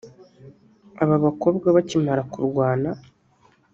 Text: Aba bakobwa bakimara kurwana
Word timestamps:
Aba 1.03 1.15
bakobwa 1.25 1.67
bakimara 1.75 2.21
kurwana 2.31 2.89